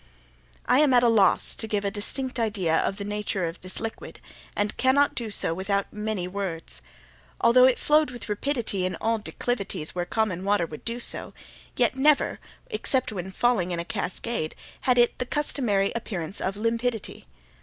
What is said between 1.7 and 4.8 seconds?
a distinct idea of the nature of this liquid, and